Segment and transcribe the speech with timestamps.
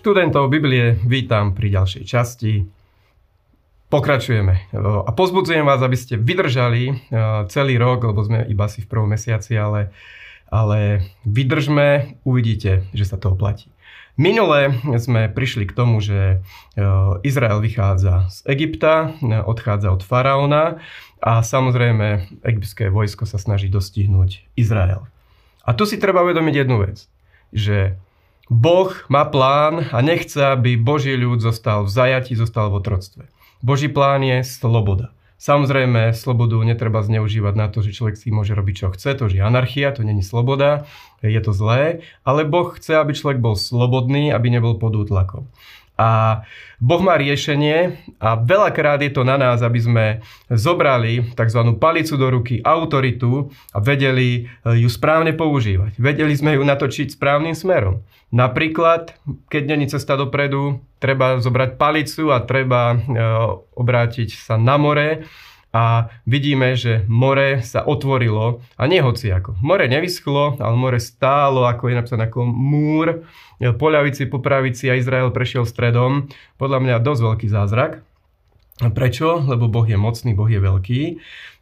[0.00, 2.64] Študentov Biblie vítam pri ďalšej časti.
[3.92, 6.92] Pokračujeme a pozbudzujem vás, aby ste vydržali e,
[7.52, 9.92] celý rok, lebo sme iba si v prvom mesiaci, ale,
[10.48, 13.68] ale vydržme, uvidíte, že sa to oplatí.
[14.16, 16.36] Minule sme prišli k tomu, že e,
[17.20, 20.80] Izrael vychádza z Egypta, e, odchádza od faraóna
[21.20, 25.04] a samozrejme egyptské vojsko sa snaží dostihnúť Izrael.
[25.60, 27.04] A tu si treba uvedomiť jednu vec,
[27.52, 28.00] že
[28.50, 33.30] Boh má plán a nechce, aby Boží ľud zostal v zajati, zostal v otroctve.
[33.62, 35.14] Boží plán je sloboda.
[35.38, 39.40] Samozrejme, slobodu netreba zneužívať na to, že človek si môže robiť, čo chce, to je
[39.40, 40.84] anarchia, to není sloboda,
[41.22, 45.48] je to zlé, ale Boh chce, aby človek bol slobodný, aby nebol pod útlakom.
[46.00, 46.40] A
[46.80, 50.04] Boh má riešenie a veľakrát je to na nás, aby sme
[50.48, 51.60] zobrali tzv.
[51.76, 56.00] palicu do ruky, autoritu a vedeli eh, ju správne používať.
[56.00, 58.00] Vedeli sme ju natočiť správnym smerom.
[58.32, 59.12] Napríklad,
[59.52, 63.00] keď není cesta dopredu, treba zobrať palicu a treba eh,
[63.76, 65.28] obrátiť sa na more
[65.70, 69.54] a vidíme, že more sa otvorilo a nie hoci ako.
[69.62, 73.22] More nevyschlo, ale more stálo, ako je napísané ako múr,
[73.60, 76.26] po ľavici, po pravici a Izrael prešiel stredom.
[76.58, 78.02] Podľa mňa dosť veľký zázrak.
[78.80, 79.44] Prečo?
[79.44, 81.02] Lebo Boh je mocný, Boh je veľký.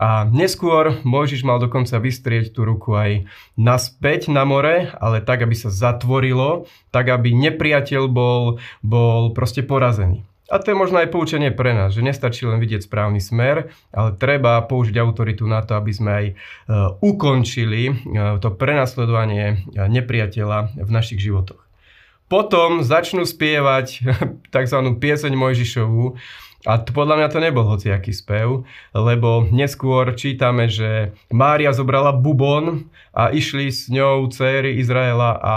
[0.00, 3.28] A neskôr Mojžiš mal dokonca vystrieť tú ruku aj
[3.60, 10.24] naspäť na more, ale tak, aby sa zatvorilo, tak, aby nepriateľ bol, bol proste porazený.
[10.50, 14.18] A to je možno aj poučenie pre nás, že nestačí len vidieť správny smer, ale
[14.18, 16.34] treba použiť autoritu na to, aby sme aj e,
[16.98, 17.92] ukončili e,
[18.42, 21.62] to prenasledovanie e, nepriateľa v našich životoch.
[22.26, 24.02] Potom začnú spievať
[24.54, 24.78] tzv.
[24.98, 26.18] pieseň Mojžišovú,
[26.68, 32.92] a to, podľa mňa to nebol hociaký spev, lebo neskôr čítame, že Mária zobrala bubon
[33.16, 35.54] a išli s ňou céry Izraela a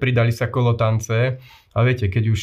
[0.00, 1.36] pridali sa kolotance.
[1.72, 2.40] A viete, keď už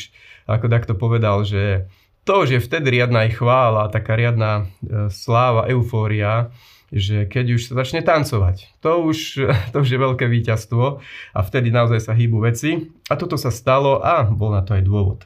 [0.49, 1.85] ako takto povedal, že
[2.25, 6.53] to už je vtedy riadna ich chvála, taká riadna e, sláva, eufória,
[6.89, 9.17] že keď už sa začne tancovať, to už,
[9.73, 11.01] to už je veľké víťazstvo
[11.33, 12.89] a vtedy naozaj sa hýbu veci.
[13.09, 15.25] A toto sa stalo a bol na to aj dôvod.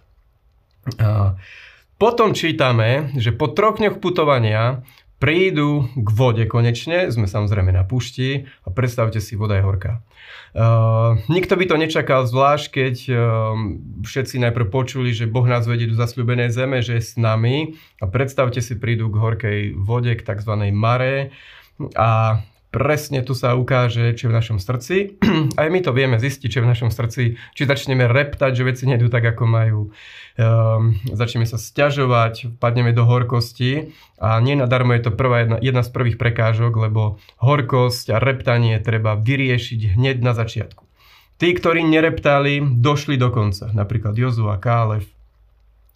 [0.99, 1.39] A
[1.95, 4.83] potom čítame, že po troch dňoch putovania
[5.23, 10.03] prídu k vode konečne, sme samozrejme na pušti a predstavte si, voda je horká.
[10.51, 13.17] Uh, nikto by to nečakal, zvlášť keď uh,
[14.03, 18.11] všetci najprv počuli, že Boh nás vedie do zasľubenej zeme, že je s nami a
[18.11, 20.51] predstavte si, prídu k horkej vode, k tzv.
[20.75, 21.31] mare
[21.95, 25.22] a presne tu sa ukáže, je v našom srdci.
[25.61, 27.38] Aj my to vieme zistiť, je v našom srdci.
[27.53, 29.79] Či začneme reptať, že veci nedú tak, ako majú.
[30.34, 35.85] Um, začneme sa stiažovať, padneme do horkosti a nie nadarmo je to prvá jedna, jedna
[35.85, 40.81] z prvých prekážok, lebo horkosť a reptanie treba vyriešiť hneď na začiatku.
[41.38, 43.69] Tí, ktorí nereptali, došli do konca.
[43.69, 45.05] Napríklad Jozu a Kálev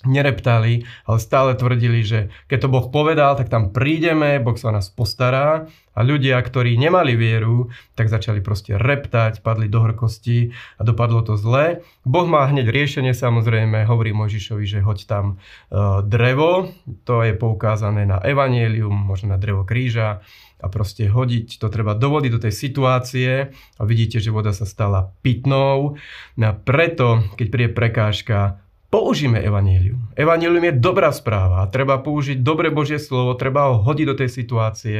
[0.05, 4.75] nereptali, ale stále tvrdili, že keď to Boh povedal, tak tam prídeme, Boh sa o
[4.77, 5.65] nás postará
[5.97, 11.33] a ľudia, ktorí nemali vieru, tak začali proste reptať, padli do horkosti a dopadlo to
[11.33, 11.81] zle.
[12.05, 16.69] Boh má hneď riešenie samozrejme, hovorí Mojžišovi, že hoď tam uh, drevo,
[17.01, 20.21] to je poukázané na evanielium, možno na drevo kríža
[20.57, 24.65] a proste hodiť to treba do vody, do tej situácie a vidíte, že voda sa
[24.65, 25.97] stala pitnou.
[26.37, 29.99] A preto, keď príde prekážka, použijeme evanílium.
[30.15, 31.67] Evanílium je dobrá správa.
[31.67, 34.99] Treba použiť dobre Božie slovo, treba ho hodiť do tej situácie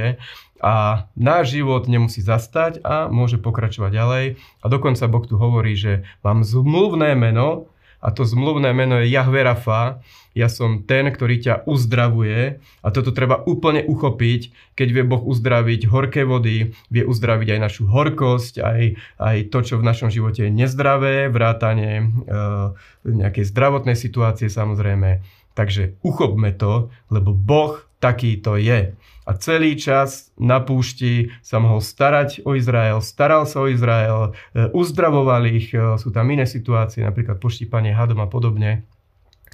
[0.60, 4.26] a náš život nemusí zastať a môže pokračovať ďalej.
[4.62, 9.42] A dokonca Boh tu hovorí, že mám zmluvné meno, a to zmluvné meno je Jahve
[9.42, 10.02] Rafa.
[10.38, 15.90] Ja som ten, ktorý ťa uzdravuje a toto treba úplne uchopiť, keď vie Boh uzdraviť
[15.90, 18.82] horké vody, vie uzdraviť aj našu horkosť, aj,
[19.18, 22.06] aj to, čo v našom živote je nezdravé, vrátanie e,
[23.02, 25.26] nejakej zdravotnej situácie samozrejme.
[25.58, 28.94] Takže uchopme to, lebo Boh taký to je.
[29.28, 34.72] A celý čas na púšti sa mohol starať o Izrael, staral sa o Izrael, e,
[34.72, 38.88] uzdravoval ich, e, sú tam iné situácie, napríklad poštípanie hadom a podobne.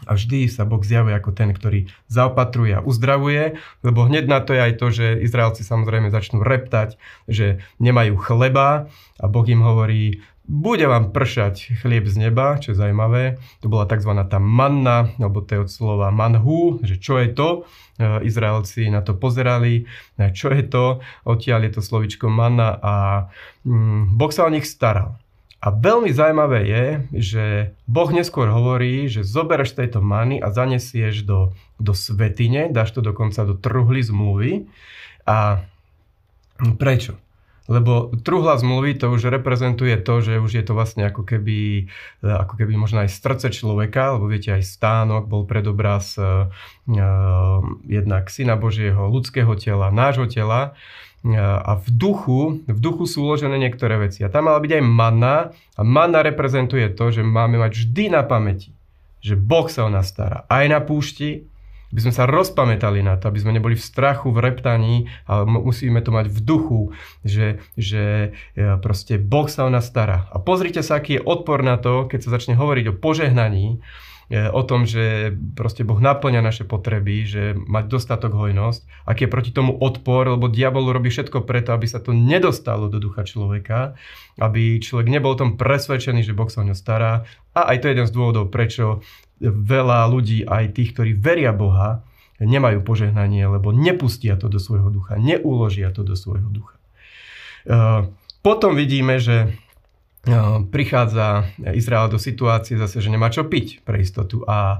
[0.05, 4.51] A vždy sa Boh zjavuje ako ten, ktorý zaopatruje a uzdravuje, lebo hneď na to
[4.51, 10.21] je aj to, že Izraelci samozrejme začnú reptať, že nemajú chleba a Boh im hovorí,
[10.43, 13.39] bude vám pršať chlieb z neba, čo je zaujímavé.
[13.63, 14.11] To bola tzv.
[14.27, 17.49] tá manna, alebo to je od slova manhu, že čo je to.
[17.95, 19.87] E, Izraelci na to pozerali,
[20.19, 20.99] e, čo je to.
[21.23, 22.95] Odtiaľ je to slovičko manna a
[23.63, 25.15] mm, Boh sa o nich staral.
[25.63, 26.85] A veľmi zaujímavé je,
[27.15, 27.45] že
[27.87, 33.47] Boh neskôr hovorí, že zoberieš tejto many a zanesieš do, do svetine, dáš to dokonca
[33.47, 34.67] do truhly zmluvy.
[35.23, 35.63] A
[36.75, 37.22] prečo?
[37.71, 41.87] Lebo truhla zmluvy to už reprezentuje to, že už je to vlastne ako keby,
[42.19, 46.51] e, ako keby možno aj srdce človeka, lebo viete, aj stánok bol predobraz uh,
[47.87, 50.75] jednak Syna Božieho, ľudského tela, nášho tela.
[51.39, 54.27] A v duchu, v duchu sú uložené niektoré veci.
[54.27, 55.55] A tam mala byť aj manna.
[55.79, 58.75] A manna reprezentuje to, že máme mať vždy na pamäti,
[59.23, 60.43] že Boh sa o nás stará.
[60.51, 61.47] Aj na púšti,
[61.93, 64.95] aby sme sa rozpamätali na to, aby sme neboli v strachu, v reptaní,
[65.29, 66.81] ale musíme to mať v duchu,
[67.21, 70.25] že, že e, proste Boh sa o nás stará.
[70.33, 73.77] A pozrite sa, aký je odpor na to, keď sa začne hovoriť o požehnaní,
[74.31, 79.51] o tom, že proste Boh naplňa naše potreby, že mať dostatok hojnosť, aký je proti
[79.51, 83.99] tomu odpor, lebo diabol robí všetko preto, aby sa to nedostalo do ducha človeka,
[84.39, 87.27] aby človek nebol o tom presvedčený, že Boh sa o ňo stará.
[87.53, 89.03] A aj to je jeden z dôvodov, prečo
[89.43, 92.01] veľa ľudí, aj tých, ktorí veria Boha,
[92.39, 96.75] nemajú požehnanie, lebo nepustia to do svojho ducha, neuložia to do svojho ducha.
[97.63, 98.07] E,
[98.43, 99.55] potom vidíme, že
[100.71, 104.79] prichádza Izrael do situácie zase, že nemá čo piť pre istotu a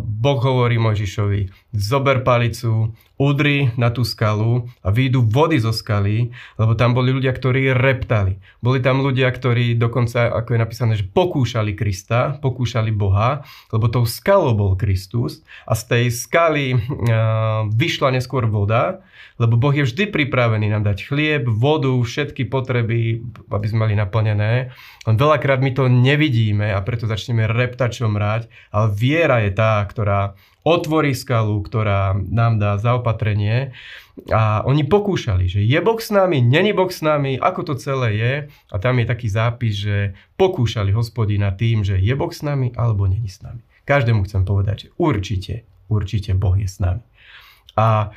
[0.00, 6.72] Boh hovorí Mojžišovi, zober palicu, udri na tú skalu a výjdu vody zo skaly, lebo
[6.76, 8.36] tam boli ľudia, ktorí reptali.
[8.60, 14.04] Boli tam ľudia, ktorí dokonca, ako je napísané, že pokúšali Krista, pokúšali Boha, lebo tou
[14.04, 16.76] skalou bol Kristus a z tej skaly
[17.72, 19.04] vyšla neskôr voda
[19.42, 24.61] lebo Boh je vždy pripravený nám dať chlieb, vodu, všetky potreby, aby sme mali naplnené.
[25.08, 30.38] Len veľakrát my to nevidíme a preto začneme reptačom mrať, ale viera je tá, ktorá
[30.62, 33.74] otvorí skalu, ktorá nám dá zaopatrenie.
[34.30, 38.08] A oni pokúšali, že je Boh s nami, není Boh s nami, ako to celé
[38.14, 38.34] je.
[38.70, 43.08] A tam je taký zápis, že pokúšali hospodina tým, že je Boh s nami alebo
[43.10, 43.64] není s nami.
[43.82, 45.54] Každému chcem povedať, že určite,
[45.90, 47.02] určite Boh je s nami.
[47.76, 48.12] A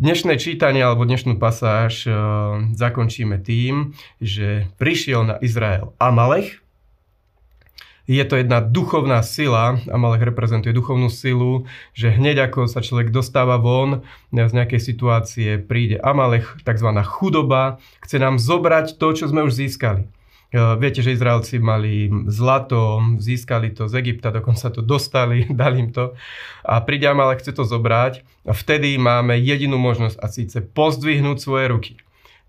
[0.00, 2.12] Dnešné čítanie alebo dnešnú pasáž e,
[2.72, 6.64] zakončíme tým, že prišiel na Izrael Amalech.
[8.08, 13.60] Je to jedna duchovná sila, Amalech reprezentuje duchovnú silu, že hneď ako sa človek dostáva
[13.60, 14.00] von
[14.32, 16.96] z nejakej situácie, príde Amalech, tzv.
[17.04, 20.08] chudoba, chce nám zobrať to, čo sme už získali.
[20.50, 26.18] Viete, že Izraelci mali zlato, získali to z Egypta, dokonca to dostali, dali im to.
[26.66, 31.66] A príde ale chce to zobrať a vtedy máme jedinú možnosť a síce pozdvihnúť svoje
[31.70, 31.92] ruky.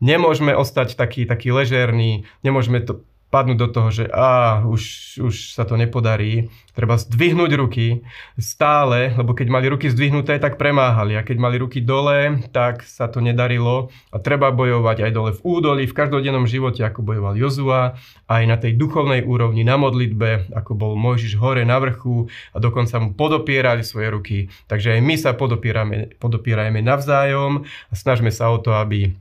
[0.01, 4.83] Nemôžeme ostať taký, taký ležerný, nemôžeme to padnúť do toho, že á, už,
[5.23, 6.51] už sa to nepodarí.
[6.75, 8.03] Treba zdvihnúť ruky
[8.35, 11.15] stále, lebo keď mali ruky zdvihnuté, tak premáhali.
[11.15, 13.91] A keď mali ruky dole, tak sa to nedarilo.
[14.11, 17.95] A treba bojovať aj dole v údoli, v každodennom živote, ako bojoval Jozua,
[18.27, 22.99] aj na tej duchovnej úrovni, na modlitbe, ako bol Mojžiš hore na vrchu a dokonca
[22.99, 24.37] mu podopierali svoje ruky.
[24.67, 29.15] Takže aj my sa podopierame, podopierajme navzájom a snažme sa o to, aby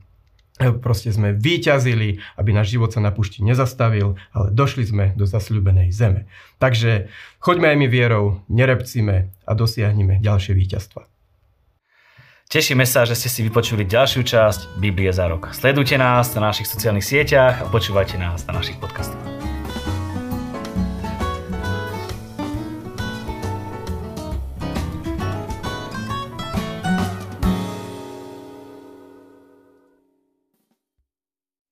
[0.59, 5.89] proste sme vyťazili, aby náš život sa na pušti nezastavil, ale došli sme do zasľúbenej
[5.95, 6.27] zeme.
[6.59, 7.09] Takže
[7.41, 11.07] choďme aj my vierou, nerepcime a dosiahnime ďalšie víťazstva.
[12.51, 15.55] Tešíme sa, že ste si vypočuli ďalšiu časť Biblie za rok.
[15.55, 19.30] Sledujte nás na našich sociálnych sieťach a počúvajte nás na našich podcastoch.